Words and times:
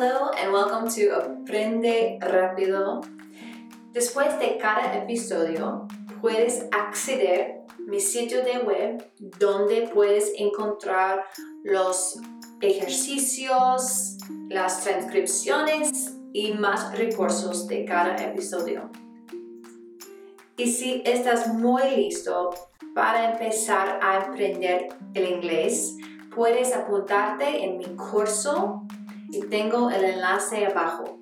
Hello 0.00 0.30
and 0.30 0.50
welcome 0.50 0.88
to 0.88 1.10
Aprende 1.14 2.18
Rápido. 2.22 3.02
Después 3.92 4.38
de 4.38 4.56
cada 4.56 4.96
episodio, 4.96 5.88
puedes 6.22 6.64
acceder 6.72 7.66
a 7.68 7.82
mi 7.82 8.00
sitio 8.00 8.42
de 8.42 8.60
web 8.60 9.12
donde 9.38 9.90
puedes 9.92 10.32
encontrar 10.38 11.26
los 11.64 12.18
ejercicios, 12.62 14.16
las 14.48 14.82
transcripciones 14.84 16.16
y 16.32 16.54
más 16.54 16.96
recursos 16.96 17.66
de 17.66 17.84
cada 17.84 18.16
episodio. 18.16 18.88
Y 20.56 20.72
si 20.72 21.02
estás 21.04 21.52
muy 21.52 21.82
listo 21.94 22.54
para 22.94 23.32
empezar 23.32 24.00
a 24.00 24.16
aprender 24.16 24.88
el 25.12 25.28
inglés, 25.28 25.98
puedes 26.34 26.74
apuntarte 26.74 27.64
en 27.64 27.76
mi 27.76 27.96
curso 27.96 28.86
y 29.32 29.42
tengo 29.42 29.90
el 29.90 30.04
enlace 30.04 30.66
abajo. 30.66 31.18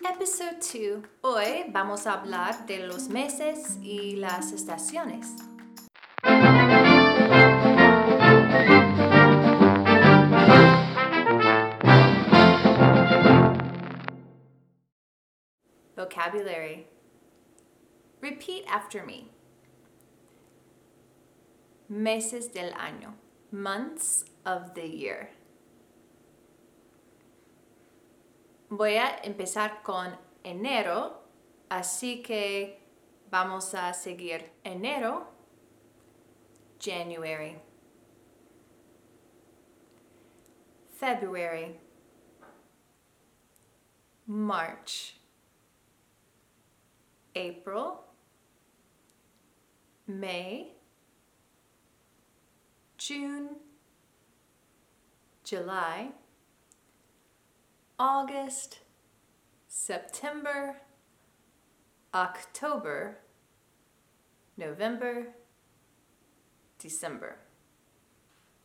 Episodio 0.00 1.02
2. 1.02 1.10
Hoy 1.20 1.64
vamos 1.68 2.06
a 2.06 2.14
hablar 2.14 2.66
de 2.66 2.86
los 2.86 3.08
meses 3.08 3.78
y 3.82 4.16
las 4.16 4.52
estaciones. 4.52 5.36
Vocabulary. 15.96 16.86
Repeat 18.22 18.64
after 18.66 19.04
me. 19.04 19.28
Meses 21.88 22.52
del 22.52 22.72
año. 22.74 23.14
Months 23.52 24.24
of 24.46 24.74
the 24.74 24.88
year. 24.88 25.39
Voy 28.72 28.94
a 28.98 29.18
empezar 29.24 29.82
con 29.82 30.16
enero, 30.44 31.24
así 31.68 32.22
que 32.22 32.80
vamos 33.28 33.74
a 33.74 33.92
seguir 33.92 34.52
enero, 34.62 35.26
January, 36.78 37.58
February, 41.00 41.80
March, 44.26 45.20
April, 47.34 48.04
May, 50.06 50.76
June, 52.96 53.48
July, 55.44 56.12
August, 58.00 58.78
September, 59.68 60.80
October, 62.14 63.18
November, 64.56 65.34
December. 66.78 67.36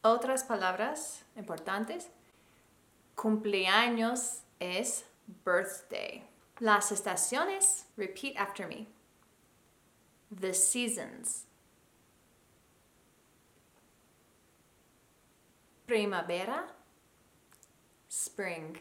Otras 0.06 0.46
palabras 0.46 1.26
importantes. 1.36 2.08
Cumpleaños 3.18 4.44
es 4.62 5.04
birthday. 5.44 6.24
Las 6.62 6.94
estaciones, 6.94 7.88
repeat 7.98 8.38
after 8.38 8.66
me. 8.66 8.88
The 10.32 10.54
seasons. 10.54 11.46
Primavera, 15.86 16.68
spring. 18.08 18.78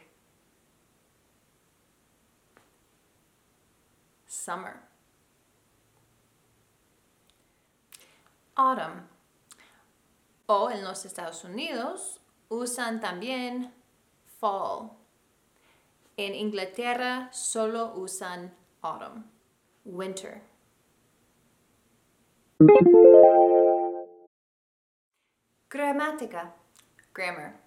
Summer. 4.45 4.75
Autumn. 8.57 9.09
O 10.47 10.71
en 10.71 10.85
los 10.85 11.07
Estados 11.07 11.45
Unidos 11.45 12.21
usan 12.51 13.01
también 13.01 13.73
fall. 14.39 14.91
En 16.19 16.35
Inglaterra 16.35 17.31
solo 17.33 17.95
usan 17.97 18.55
autumn. 18.83 19.25
Winter. 19.87 20.43
Gramática. 25.71 26.55
Grammar. 27.15 27.61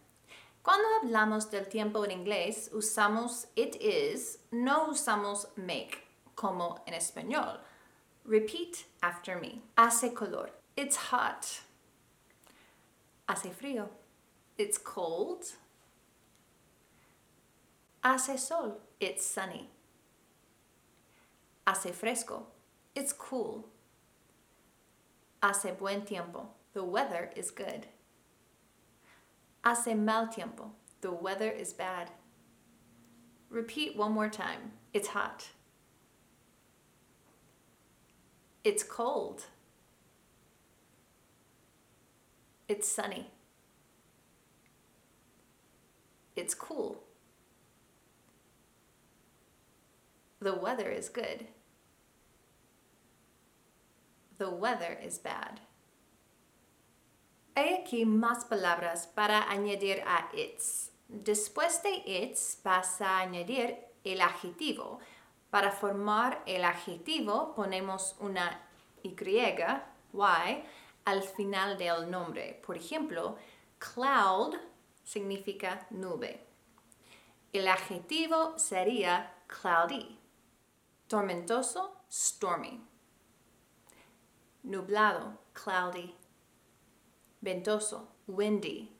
Cuando 0.61 0.87
hablamos 1.01 1.49
del 1.49 1.67
tiempo 1.67 2.05
en 2.05 2.11
inglés, 2.11 2.69
usamos 2.73 3.47
it 3.55 3.75
is, 3.81 4.39
no 4.51 4.89
usamos 4.89 5.47
make, 5.55 6.06
como 6.37 6.79
en 6.87 6.93
español. 6.93 7.57
Repeat 8.23 8.85
after 9.03 9.37
me. 9.37 9.61
Hace 9.77 10.13
color. 10.13 10.51
It's 10.77 10.95
hot. 10.95 11.59
Hace 13.27 13.49
frío. 13.51 13.89
It's 14.57 14.77
cold. 14.77 15.43
Hace 18.03 18.39
sol. 18.39 18.77
It's 19.01 19.25
sunny. 19.25 19.69
Hace 21.65 21.91
fresco. 21.91 22.47
It's 22.95 23.11
cool. 23.11 23.65
Hace 25.43 25.71
buen 25.77 26.03
tiempo. 26.03 26.47
The 26.73 26.83
weather 26.83 27.31
is 27.35 27.51
good. 27.51 27.87
Hace 29.65 29.95
mal 29.95 30.27
tiempo. 30.27 30.71
The 31.01 31.11
weather 31.11 31.49
is 31.49 31.73
bad. 31.73 32.11
Repeat 33.49 33.97
one 33.97 34.11
more 34.11 34.29
time. 34.29 34.73
It's 34.93 35.09
hot. 35.09 35.47
It's 38.63 38.83
cold. 38.83 39.45
It's 42.67 42.87
sunny. 42.87 43.27
It's 46.35 46.53
cool. 46.53 47.03
The 50.39 50.53
weather 50.53 50.89
is 50.89 51.09
good. 51.09 51.47
The 54.37 54.51
weather 54.51 54.97
is 55.03 55.17
bad. 55.17 55.61
Hay 57.55 57.73
aquí 57.73 58.05
más 58.05 58.45
palabras 58.45 59.07
para 59.07 59.41
añadir 59.49 60.03
a 60.05 60.29
it's. 60.31 60.91
Después 61.09 61.81
de 61.81 62.03
it's 62.05 62.57
vas 62.63 63.01
a 63.01 63.21
añadir 63.21 63.77
el 64.05 64.21
adjetivo. 64.21 64.99
Para 65.49 65.71
formar 65.71 66.43
el 66.45 66.63
adjetivo 66.63 67.53
ponemos 67.55 68.15
una 68.19 68.61
y, 69.01 69.09
y, 69.09 70.63
al 71.05 71.23
final 71.23 71.77
del 71.77 72.11
nombre. 72.11 72.61
Por 72.65 72.75
ejemplo, 72.75 73.37
cloud 73.79 74.55
significa 75.03 75.87
nube. 75.89 76.45
El 77.53 77.67
adjetivo 77.69 78.59
sería 78.59 79.33
cloudy. 79.47 80.19
Tormentoso, 81.07 82.01
stormy. 82.11 82.85
Nublado, 84.63 85.39
cloudy. 85.53 86.13
Ventoso, 87.39 88.09
windy. 88.27 88.93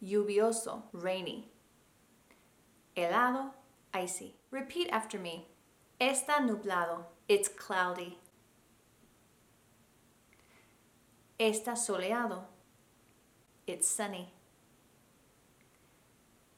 Lluvioso, 0.00 0.88
rainy. 0.92 1.48
Helado, 2.96 3.54
icy. 3.92 4.34
Repeat 4.50 4.88
after 4.90 5.18
me. 5.18 5.46
Está 6.00 6.40
nublado. 6.40 7.04
It's 7.28 7.48
cloudy. 7.48 8.18
Está 11.38 11.76
soleado. 11.76 12.44
It's 13.66 13.88
sunny. 13.88 14.32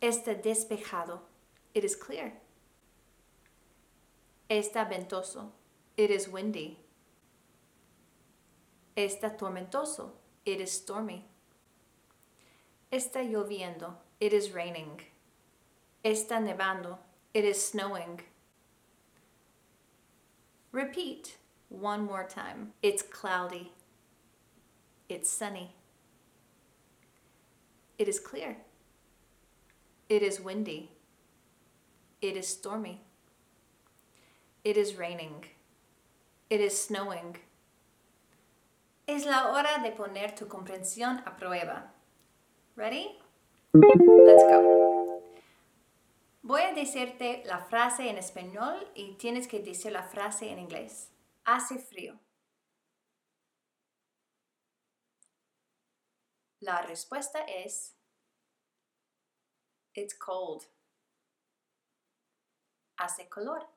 Está 0.01 0.41
despejado. 0.41 1.21
It 1.75 1.85
is 1.85 1.97
clear. 1.97 2.33
Está 4.49 4.89
ventoso. 4.89 5.53
It 5.97 6.11
is 6.11 6.29
windy. 6.29 6.79
Está 8.97 9.37
tormentoso. 9.37 10.13
It 10.45 10.61
is 10.61 10.73
stormy. 10.73 11.27
Está 12.91 13.23
lloviendo. 13.23 13.95
It 14.19 14.33
is 14.33 14.53
raining. 14.53 15.01
Está 16.05 16.41
nevando. 16.41 16.99
It 17.33 17.45
is 17.45 17.65
snowing. 17.65 18.21
Repeat 20.73 21.37
one 21.69 22.05
more 22.05 22.25
time. 22.25 22.73
It's 22.83 23.03
cloudy. 23.03 23.73
It's 25.09 25.31
sunny. 25.31 25.75
It 27.99 28.09
is 28.09 28.19
clear. 28.19 28.57
It 30.09 30.23
is 30.23 30.41
windy. 30.41 30.91
It 32.21 32.37
is 32.37 32.49
stormy. 32.49 33.01
It 34.65 34.77
is 34.77 34.97
raining. 34.97 35.45
It 36.51 36.61
is 36.61 36.81
snowing. 36.81 37.37
Es 39.07 39.25
la 39.25 39.53
hora 39.53 39.81
de 39.83 39.91
poner 39.93 40.35
tu 40.37 40.47
comprensión 40.47 41.23
a 41.27 41.31
prueba. 41.31 41.83
Ready? 42.77 43.19
Let's 43.73 44.43
go. 44.45 44.90
Voy 46.51 46.63
a 46.63 46.73
decirte 46.73 47.45
la 47.45 47.61
frase 47.61 48.11
en 48.11 48.19
español 48.19 48.91
y 48.97 49.17
tienes 49.19 49.47
que 49.47 49.61
decir 49.61 49.93
la 49.93 50.03
frase 50.03 50.51
en 50.51 50.59
inglés. 50.59 51.13
Hace 51.45 51.79
frío. 51.79 52.19
La 56.59 56.83
respuesta 56.83 57.39
es 57.45 57.97
It's 59.95 60.19
cold. 60.19 60.65
Hace 62.97 63.29
calor. 63.29 63.69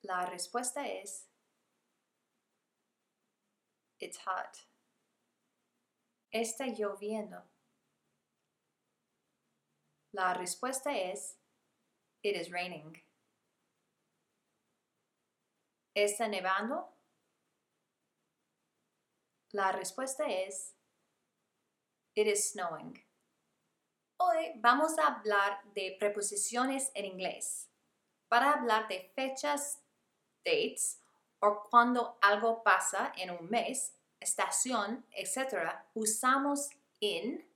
La 0.00 0.26
respuesta 0.26 0.84
es 0.84 1.30
It's 4.00 4.18
hot. 4.26 4.66
Está 6.32 6.66
lloviendo. 6.66 7.51
La 10.14 10.34
respuesta 10.34 10.94
es 10.94 11.38
It 12.22 12.36
is 12.36 12.50
raining. 12.50 13.02
¿Está 15.94 16.28
nevando? 16.28 16.94
La 19.52 19.72
respuesta 19.72 20.26
es 20.26 20.76
It 22.14 22.26
is 22.26 22.50
snowing. 22.50 23.02
Hoy 24.18 24.52
vamos 24.60 24.98
a 24.98 25.06
hablar 25.06 25.64
de 25.72 25.96
preposiciones 25.98 26.90
en 26.94 27.06
inglés. 27.06 27.70
Para 28.28 28.52
hablar 28.52 28.88
de 28.88 29.10
fechas, 29.14 29.82
dates, 30.44 31.00
o 31.40 31.66
cuando 31.70 32.18
algo 32.20 32.62
pasa 32.62 33.12
en 33.16 33.30
un 33.30 33.48
mes, 33.48 33.96
estación, 34.20 35.06
etc., 35.10 35.72
usamos 35.94 36.68
in 37.00 37.50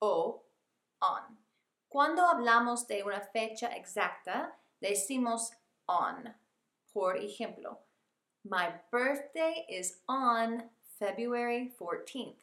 o 0.00 0.42
on. 1.00 1.35
Cuando 1.96 2.26
hablamos 2.26 2.86
de 2.86 3.02
una 3.02 3.22
fecha 3.22 3.74
exacta, 3.74 4.54
decimos 4.82 5.52
on. 5.86 6.34
Por 6.92 7.16
ejemplo, 7.16 7.78
My 8.44 8.68
birthday 8.92 9.64
is 9.66 10.02
on 10.06 10.64
February 10.98 11.72
14th. 11.80 12.36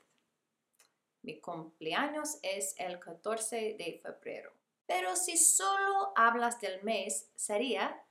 Mi 1.21 1.39
cumpleaños 1.39 2.39
es 2.41 2.73
el 2.79 2.97
14 2.97 3.75
de 3.77 4.01
febrero. 4.01 4.53
Pero 4.87 5.15
si 5.15 5.37
solo 5.37 6.13
hablas 6.15 6.59
del 6.59 6.81
mes, 6.81 7.29
sería 7.35 8.01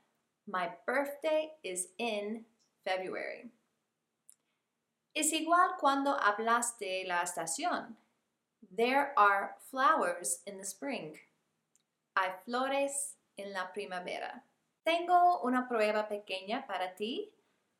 My 0.47 0.69
birthday 0.87 1.51
is 1.61 1.89
in 1.97 2.45
February. 2.85 3.51
Es 5.13 5.33
igual 5.33 5.71
cuando 5.77 6.17
hablas 6.21 6.79
de 6.79 7.03
la 7.05 7.21
estación. 7.21 7.97
There 8.71 9.11
are 9.17 9.57
flowers 9.69 10.41
in 10.47 10.57
the 10.57 10.63
spring. 10.63 11.19
Hay 12.15 12.31
flores 12.45 13.17
en 13.37 13.53
la 13.53 13.71
primavera. 13.73 14.45
Tengo 14.83 15.41
una 15.41 15.67
prueba 15.67 16.07
pequeña 16.07 16.67
para 16.67 16.95
ti. 16.95 17.33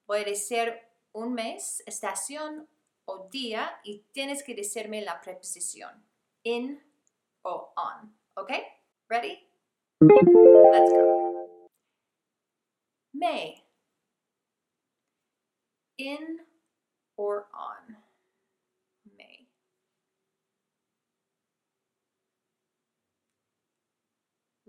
Puede 0.05 0.35
ser 0.35 0.89
un 1.11 1.33
mes, 1.33 1.83
estación 1.85 2.67
o 3.05 3.27
día 3.29 3.79
y 3.83 3.99
tienes 4.11 4.43
que 4.43 4.55
decirme 4.55 5.01
la 5.01 5.21
preposición. 5.21 6.05
In 6.43 6.81
o 7.43 7.73
on. 7.75 8.17
¿Ok? 8.35 8.51
Ready? 9.09 9.47
Let's 10.01 10.91
go. 10.91 11.69
May. 13.13 13.63
In 15.97 16.41
or 17.15 17.47
on? 17.53 18.02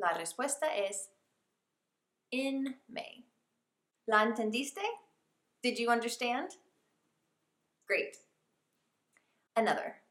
La 0.04 0.12
respuesta 0.12 0.66
es 0.66 1.08
in 2.30 2.76
May. 2.90 3.24
¿La 4.06 4.22
entendiste? 4.22 4.82
Did 5.62 5.78
you 5.78 5.88
understand? 5.88 6.56
Great. 7.88 8.18
Another. 9.56 10.02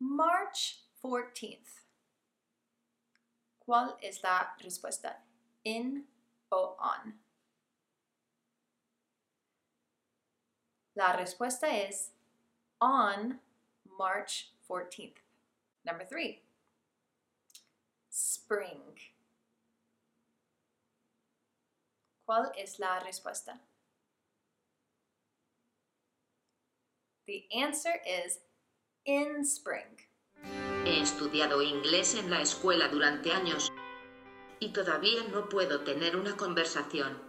March 0.00 0.84
14th. 1.04 1.86
¿Cuál 3.66 3.96
es 4.00 4.22
la 4.22 4.54
respuesta? 4.64 5.16
In 5.64 6.04
o 6.52 6.76
on? 6.78 7.14
La 10.94 11.16
respuesta 11.16 11.66
es 11.66 12.12
on 12.80 13.40
March 13.98 14.52
14th. 14.70 15.16
Number 15.84 16.04
three, 16.04 16.42
spring. 18.18 18.96
¿Cuál 22.26 22.52
es 22.56 22.78
la 22.78 22.98
respuesta? 23.00 23.60
The 27.26 27.46
answer 27.52 28.00
is 28.04 28.40
in 29.04 29.44
spring. 29.44 29.96
He 30.84 31.00
estudiado 31.00 31.62
inglés 31.62 32.14
en 32.14 32.30
la 32.30 32.42
escuela 32.42 32.88
durante 32.88 33.32
años 33.32 33.70
y 34.60 34.72
todavía 34.72 35.22
no 35.30 35.48
puedo 35.48 35.84
tener 35.84 36.16
una 36.16 36.36
conversación. 36.36 37.22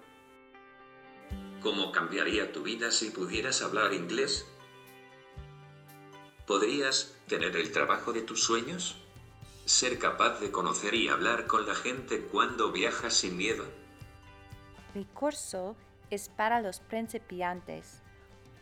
¿Cómo 1.62 1.92
cambiaría 1.92 2.52
tu 2.52 2.64
vida 2.64 2.92
si 2.92 3.12
pudieras 3.12 3.62
hablar 3.62 3.94
inglés? 3.94 4.48
¿Podrías 6.48 7.16
tener 7.28 7.56
el 7.58 7.72
trabajo 7.72 8.12
de 8.12 8.22
tus 8.22 8.44
sueños? 8.44 8.99
¿Ser 9.70 10.00
capaz 10.00 10.40
de 10.40 10.50
conocer 10.52 10.96
y 10.96 11.10
hablar 11.10 11.46
con 11.46 11.68
la 11.68 11.76
gente 11.76 12.24
cuando 12.24 12.72
viajas 12.72 13.14
sin 13.14 13.38
miedo? 13.38 13.66
Mi 14.96 15.06
curso 15.06 15.76
es 16.10 16.28
para 16.28 16.60
los 16.60 16.80
principiantes 16.80 18.02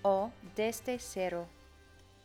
o 0.01 0.31
desde 0.57 0.99
cero. 0.99 1.47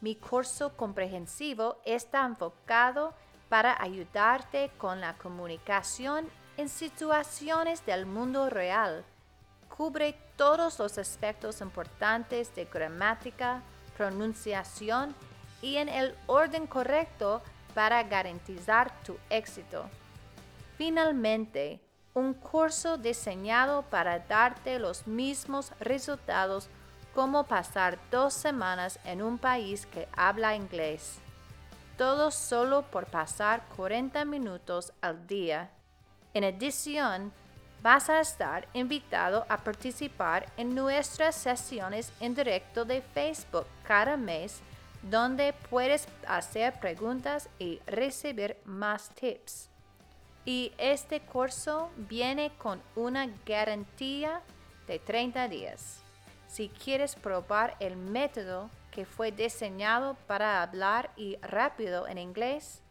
Mi 0.01 0.17
curso 0.17 0.77
comprensivo 0.77 1.77
está 1.85 2.27
enfocado 2.27 3.15
para 3.49 3.81
ayudarte 3.81 4.73
con 4.79 5.01
la 5.01 5.17
comunicación 5.17 6.29
en 6.57 6.69
situaciones 6.69 7.87
del 7.87 8.05
mundo 8.05 8.51
real. 8.51 9.05
Cubre 9.69 10.19
todos 10.35 10.81
los 10.81 10.99
aspectos 10.99 11.61
importantes 11.61 12.53
de 12.57 12.65
gramática, 12.65 13.63
pronunciación 13.97 15.15
y 15.63 15.77
en 15.77 15.89
el 15.89 16.17
orden 16.27 16.67
correcto 16.67 17.43
para 17.75 18.03
garantizar 18.03 18.93
tu 19.03 19.17
éxito. 19.31 19.89
Finalmente, 20.77 21.81
un 22.15 22.35
curso 22.35 22.99
diseñado 22.99 23.83
para 23.83 24.19
darte 24.19 24.79
los 24.79 25.07
mismos 25.07 25.73
resultados 25.81 26.69
como 27.15 27.45
pasar 27.45 27.99
dos 28.11 28.35
semanas 28.35 28.99
en 29.05 29.23
un 29.23 29.39
país 29.39 29.87
que 29.87 30.09
habla 30.17 30.55
inglés. 30.55 31.19
Todo 31.97 32.31
solo 32.31 32.83
por 32.83 33.07
pasar 33.07 33.65
40 33.77 34.25
minutos 34.25 34.93
al 35.01 35.27
día. 35.27 35.71
En 36.35 36.45
adición, 36.45 37.33
vas 37.83 38.09
a 38.09 38.21
estar 38.21 38.67
invitado 38.73 39.45
a 39.49 39.59
participar 39.59 40.47
en 40.57 40.75
nuestras 40.75 41.35
sesiones 41.35 42.13
en 42.21 42.35
directo 42.35 42.85
de 42.85 43.03
Facebook 43.03 43.67
cada 43.87 44.17
mes, 44.17 44.63
donde 45.03 45.55
puedes 45.71 46.09
hacer 46.27 46.79
preguntas 46.81 47.49
y 47.59 47.81
recibir 47.87 48.57
más 48.65 49.11
tips. 49.11 49.71
Y 50.45 50.73
este 50.79 51.21
curso 51.21 51.91
viene 51.97 52.51
con 52.59 52.83
una 52.97 53.29
garantía 53.47 54.43
de 54.87 54.99
30 54.99 55.49
días. 55.49 56.03
Si 56.49 56.69
quieres 56.69 57.15
probar 57.15 57.77
el 57.81 57.97
método 57.97 58.69
que 58.91 59.07
fue 59.07 59.33
diseñado 59.33 60.17
para 60.27 60.63
hablar 60.63 61.13
y 61.17 61.37
rápido 61.43 62.07
en 62.07 62.19
inglés, 62.19 62.83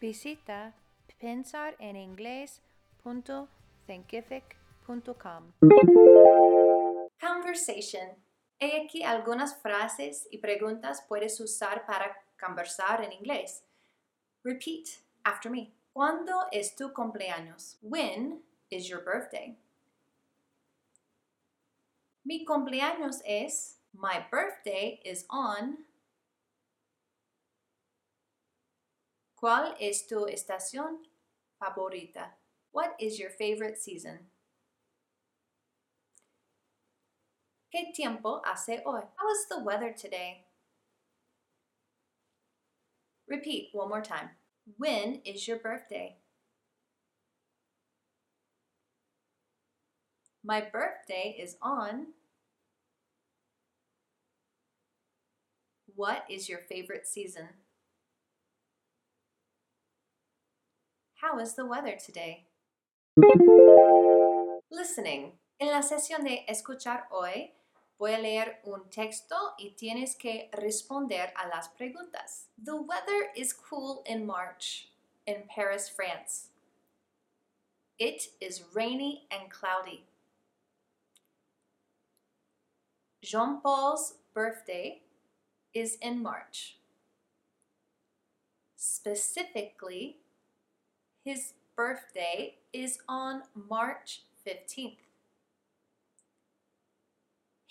visita 0.00 0.72
pensareningles.com 1.18 3.48
thinkific.com. 3.86 5.52
Conversation. 7.20 8.25
He 8.58 8.84
aquí 8.84 9.02
algunas 9.02 9.60
frases 9.60 10.26
y 10.30 10.38
preguntas 10.38 11.04
puedes 11.06 11.38
usar 11.40 11.84
para 11.84 12.24
conversar 12.40 13.04
en 13.04 13.12
inglés. 13.12 13.62
Repeat 14.42 15.00
after 15.24 15.50
me. 15.50 15.72
¿Cuándo 15.92 16.46
es 16.52 16.74
tu 16.74 16.92
cumpleaños? 16.92 17.78
When 17.82 18.42
is 18.70 18.88
your 18.88 19.02
birthday? 19.02 19.56
Mi 22.24 22.44
cumpleaños 22.44 23.22
es. 23.24 23.78
My 23.92 24.26
birthday 24.30 25.00
is 25.04 25.24
on. 25.30 25.86
¿Cuál 29.36 29.76
es 29.78 30.06
tu 30.06 30.26
estación 30.26 31.06
favorita? 31.58 32.36
What 32.72 32.94
is 32.98 33.18
your 33.18 33.30
favorite 33.30 33.78
season? 33.78 34.30
¿Qué 37.76 37.92
tiempo 37.92 38.40
hace 38.42 38.80
hoy? 38.86 39.02
How 39.16 39.30
is 39.30 39.48
the 39.50 39.62
weather 39.62 39.92
today? 39.92 40.46
Repeat 43.28 43.68
one 43.74 43.90
more 43.90 44.00
time. 44.00 44.30
When 44.78 45.20
is 45.26 45.46
your 45.46 45.58
birthday? 45.58 46.16
My 50.42 50.62
birthday 50.62 51.36
is 51.38 51.58
on. 51.60 52.14
What 55.94 56.24
is 56.30 56.48
your 56.48 56.60
favorite 56.60 57.06
season? 57.06 57.48
How 61.16 61.38
is 61.40 61.56
the 61.56 61.66
weather 61.66 61.96
today? 62.02 62.46
Listening. 64.70 65.32
En 65.58 65.68
la 65.68 65.82
sesión 65.82 66.22
de 66.22 66.44
escuchar 66.48 67.04
hoy, 67.10 67.52
voy 67.98 68.14
a 68.14 68.18
leer 68.18 68.60
un 68.64 68.88
texto 68.90 69.54
y 69.58 69.70
tienes 69.76 70.16
que 70.16 70.50
responder 70.52 71.32
a 71.36 71.48
las 71.48 71.68
preguntas. 71.68 72.48
The 72.62 72.76
weather 72.76 73.30
is 73.34 73.52
cool 73.52 74.02
in 74.06 74.26
March 74.26 74.88
in 75.26 75.44
Paris, 75.48 75.88
France. 75.88 76.48
It 77.98 78.28
is 78.40 78.62
rainy 78.74 79.26
and 79.30 79.50
cloudy. 79.50 80.04
Jean 83.22 83.60
Paul's 83.60 84.14
birthday 84.34 85.02
is 85.74 85.96
in 86.00 86.22
March. 86.22 86.76
Specifically, 88.76 90.18
his 91.24 91.54
birthday 91.74 92.56
is 92.72 92.98
on 93.08 93.42
March 93.54 94.22
15th. 94.46 95.05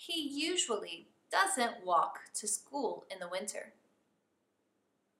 He 0.06 0.20
usually 0.20 1.08
doesn't 1.32 1.84
walk 1.84 2.20
to 2.34 2.46
school 2.46 3.06
in 3.10 3.18
the 3.18 3.28
winter. 3.28 3.72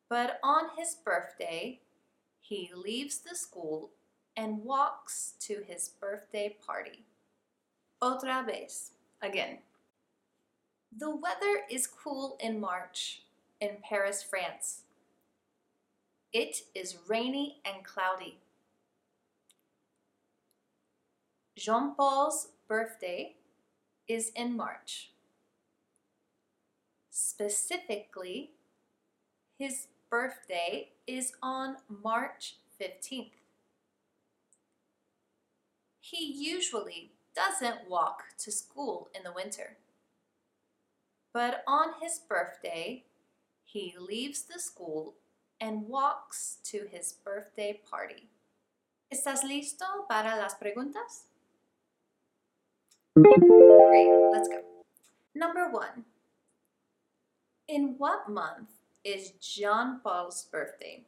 But 0.08 0.38
on 0.44 0.76
his 0.78 0.94
birthday, 0.94 1.80
he 2.38 2.70
leaves 2.72 3.18
the 3.18 3.34
school 3.34 3.90
and 4.36 4.62
walks 4.62 5.34
to 5.40 5.64
his 5.66 5.88
birthday 5.88 6.56
party. 6.64 7.04
Otra 8.00 8.46
vez, 8.46 8.92
again. 9.20 9.58
The 10.96 11.10
weather 11.10 11.64
is 11.68 11.88
cool 11.88 12.36
in 12.38 12.60
March 12.60 13.22
in 13.60 13.78
Paris, 13.82 14.22
France. 14.22 14.82
It 16.32 16.58
is 16.76 16.98
rainy 17.08 17.60
and 17.64 17.84
cloudy. 17.84 18.38
Jean 21.56 21.94
Paul's 21.96 22.50
birthday 22.68 23.35
is 24.08 24.30
in 24.34 24.56
March. 24.56 25.10
Specifically, 27.10 28.50
his 29.58 29.88
birthday 30.10 30.90
is 31.06 31.32
on 31.42 31.76
March 31.88 32.56
15th. 32.80 33.30
He 36.00 36.32
usually 36.32 37.10
doesn't 37.34 37.88
walk 37.88 38.24
to 38.38 38.50
school 38.52 39.08
in 39.14 39.22
the 39.22 39.32
winter. 39.32 39.76
But 41.32 41.64
on 41.66 42.00
his 42.00 42.18
birthday, 42.18 43.04
he 43.64 43.94
leaves 43.98 44.42
the 44.42 44.58
school 44.58 45.14
and 45.60 45.88
walks 45.88 46.58
to 46.64 46.86
his 46.90 47.12
birthday 47.12 47.80
party. 47.90 48.28
¿Estás 49.12 49.42
listo 49.44 50.06
para 50.08 50.36
las 50.36 50.54
preguntas? 50.54 51.26
Great, 53.88 54.08
let's 54.32 54.48
go. 54.48 54.60
Number 55.34 55.68
one 55.70 56.04
In 57.68 57.94
what 57.98 58.28
month 58.28 58.70
is 59.04 59.32
Jean 59.40 60.00
Paul's 60.02 60.48
birthday? 60.50 61.04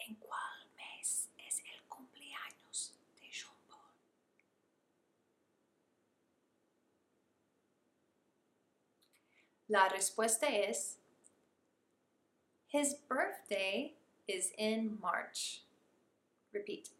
¿En 0.00 0.16
cuál 0.16 0.68
mes 0.76 1.28
es 1.48 1.60
el 1.64 1.80
cumpleaños 1.88 2.90
de 3.18 3.28
Jean 3.30 3.56
Paul? 3.70 3.92
La 9.68 9.88
respuesta 9.88 10.46
es 10.50 10.96
His 12.68 12.94
birthday 13.08 13.94
is 14.28 14.50
in 14.58 14.98
March. 15.00 15.62
Repeat. 16.52 16.90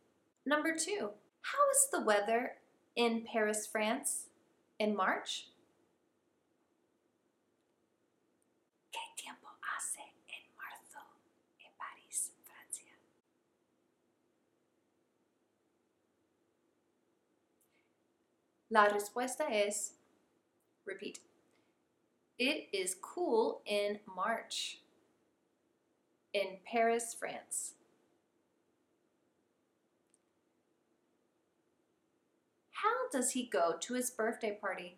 Number 0.47 0.75
two. 0.75 1.11
How 1.53 1.71
is 1.71 1.89
the 1.93 2.01
weather 2.01 2.53
in 2.97 3.23
Paris, 3.23 3.69
France 3.71 4.27
in 4.81 4.97
March? 4.97 5.47
¿Qué 8.93 8.99
tiempo 9.17 9.47
hace 9.63 10.01
en 10.29 10.43
marzo 10.59 10.99
en 11.61 11.71
París, 11.79 12.33
Francia? 12.43 12.95
La 18.69 18.89
respuesta 18.89 19.49
es, 19.49 19.93
repeat, 20.85 21.21
it 22.41 22.69
is 22.73 22.97
cool 23.01 23.63
in 23.67 24.01
March 24.17 24.81
in 26.35 26.59
Paris, 26.65 27.15
France. 27.17 27.75
How 32.83 32.96
does 33.11 33.33
he 33.33 33.45
go 33.45 33.75
to 33.81 33.95
his 33.95 34.11
birthday 34.11 34.57
party? 34.61 34.97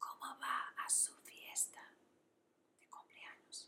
¿Cómo 0.00 0.38
va 0.40 0.84
a 0.84 0.90
su 0.90 1.12
fiesta 1.24 1.78
de 2.80 2.86
cumpleaños? 2.88 3.66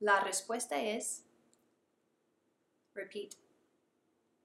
La 0.00 0.20
respuesta 0.20 0.76
es, 0.76 1.22
repeat, 2.94 3.36